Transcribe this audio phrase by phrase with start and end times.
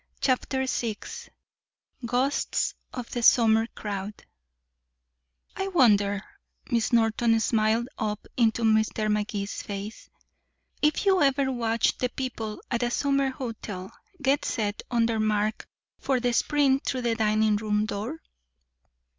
[0.19, 0.95] CHAPTER VI
[2.07, 4.25] GHOSTS OF THE SUMMER CROWD
[5.55, 6.23] "I wonder,"
[6.71, 9.11] Miss Norton smiled up into Mr.
[9.11, 10.09] Magee's face,
[10.81, 15.67] "if you ever watched the people at a summer hotel get set on their mark
[15.99, 18.23] for the sprint through the dining room door?"